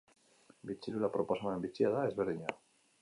[0.69, 2.57] Bi txirula proposamen bitxia da, ezberdina.